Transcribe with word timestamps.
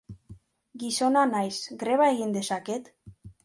Gizona 0.83 1.27
naiz, 1.33 1.53
greba 1.87 2.11
egin 2.17 2.37
dezaket? 2.41 2.95